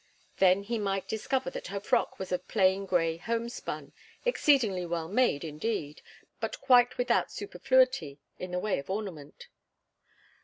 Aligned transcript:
Then 0.37 0.63
he 0.63 0.79
might 0.79 1.07
discover 1.07 1.51
that 1.51 1.67
her 1.67 1.79
frock 1.79 2.17
was 2.17 2.31
of 2.31 2.47
plain 2.47 2.87
grey 2.87 3.17
homespun, 3.17 3.93
exceedingly 4.25 4.83
well 4.83 5.07
made, 5.07 5.43
indeed, 5.43 6.01
but 6.39 6.59
quite 6.59 6.97
without 6.97 7.31
superfluity 7.31 8.19
in 8.39 8.49
the 8.49 8.57
way 8.57 8.79
of 8.79 8.89
ornament. 8.89 9.47